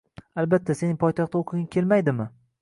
Albatta, 0.43 0.75
sening 0.79 0.97
poytaxtda 1.03 1.43
o`qiging 1.43 1.69
kelmaydimi 1.77 2.29